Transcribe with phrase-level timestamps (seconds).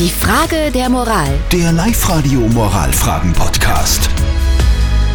[0.00, 1.28] Die Frage der Moral.
[1.52, 4.08] Der Live-Radio Moralfragen-Podcast.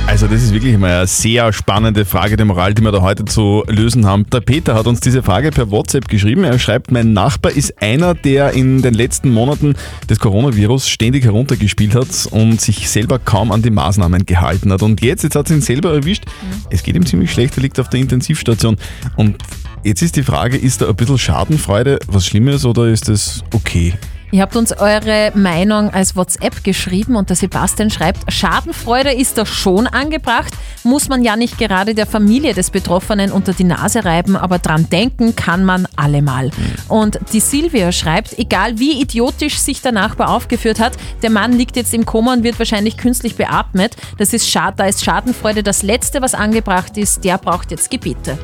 [0.06, 3.26] Also das ist wirklich mal eine sehr spannende Frage der Moral, die wir da heute
[3.26, 4.30] zu lösen haben.
[4.30, 6.44] Der Peter hat uns diese Frage per WhatsApp geschrieben.
[6.44, 9.74] Er schreibt, mein Nachbar ist einer, der in den letzten Monaten
[10.08, 14.84] des Coronavirus ständig heruntergespielt hat und sich selber kaum an die Maßnahmen gehalten hat.
[14.84, 16.26] Und jetzt, jetzt hat es ihn selber erwischt.
[16.70, 18.78] Es geht ihm ziemlich schlecht, er liegt auf der Intensivstation.
[19.16, 19.38] Und
[19.84, 23.96] jetzt ist die Frage, ist da ein bisschen Schadenfreude was Schlimmes oder ist das okay?
[24.32, 29.46] Ihr habt uns eure Meinung als WhatsApp geschrieben und der Sebastian schreibt, Schadenfreude ist doch
[29.48, 34.36] schon angebracht, muss man ja nicht gerade der Familie des Betroffenen unter die Nase reiben,
[34.36, 36.52] aber dran denken kann man allemal.
[36.88, 41.76] Und die Silvia schreibt, egal wie idiotisch sich der Nachbar aufgeführt hat, der Mann liegt
[41.76, 43.96] jetzt im Koma und wird wahrscheinlich künstlich beatmet.
[44.18, 48.38] Das ist schade, da ist Schadenfreude das Letzte, was angebracht ist, der braucht jetzt Gebete.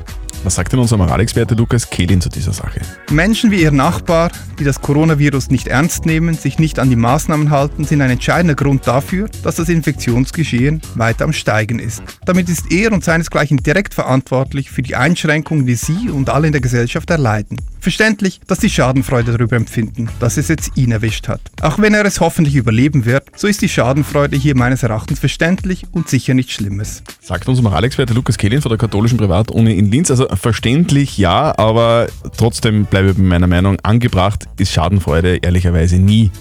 [0.43, 2.81] Was sagt denn unser Moralexperte Lukas Kehlin zu dieser Sache?
[3.11, 7.49] Menschen wie ihr Nachbar, die das Coronavirus nicht ernst nehmen, sich nicht an die Maßnahmen
[7.49, 12.03] halten, sind ein entscheidender Grund dafür, dass das Infektionsgeschehen weiter am Steigen ist.
[12.25, 16.51] Damit ist er und seinesgleichen direkt verantwortlich für die Einschränkungen, die sie und alle in
[16.51, 17.57] der Gesellschaft erleiden.
[17.79, 21.41] Verständlich, dass sie Schadenfreude darüber empfinden, dass es jetzt ihn erwischt hat.
[21.61, 25.85] Auch wenn er es hoffentlich überleben wird, so ist die Schadenfreude hier meines Erachtens verständlich
[25.91, 27.01] und sicher nichts Schlimmes.
[27.19, 30.11] Sagt unser Moralexperte Lukas Kehlin von der katholischen Privatuni in Linz.
[30.11, 32.05] Also verständlich ja, aber
[32.37, 36.31] trotzdem bleibe ich bei meiner Meinung, angebracht ist Schadenfreude ehrlicherweise nie.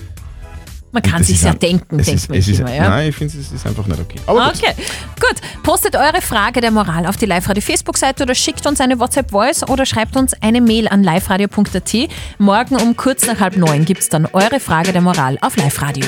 [0.93, 2.89] Man kann sich ja denken, es denkt ist, man immer, ja?
[2.89, 4.19] Nein, ich finde, es ist einfach nicht okay.
[4.27, 4.61] Aber gut.
[4.61, 4.75] Okay,
[5.21, 5.63] gut.
[5.63, 9.87] Postet eure Frage der Moral auf die Live-Radio Facebook-Seite oder schickt uns eine WhatsApp-Voice oder
[9.87, 11.95] schreibt uns eine Mail an liveradio.at.
[12.39, 16.07] Morgen um kurz nach halb neun gibt es dann eure Frage der Moral auf Live-Radio.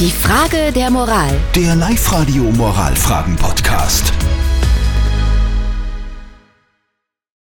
[0.00, 1.34] Die Frage der Moral.
[1.54, 4.12] Der Live-Radio Moralfragen-Podcast.